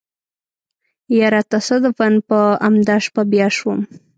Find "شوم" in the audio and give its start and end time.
3.57-3.79